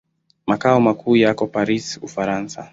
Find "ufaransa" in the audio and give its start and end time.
2.01-2.69